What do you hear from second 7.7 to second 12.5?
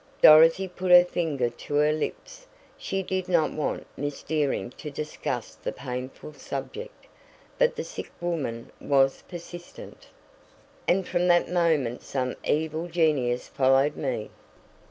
the sick woman was persistent. "And from that moment some